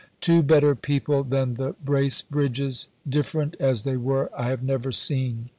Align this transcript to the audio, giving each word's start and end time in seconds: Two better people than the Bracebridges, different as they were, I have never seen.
Two 0.19 0.41
better 0.41 0.73
people 0.73 1.23
than 1.23 1.53
the 1.53 1.73
Bracebridges, 1.85 2.87
different 3.07 3.55
as 3.59 3.83
they 3.83 3.97
were, 3.97 4.31
I 4.35 4.47
have 4.47 4.63
never 4.63 4.91
seen. 4.91 5.49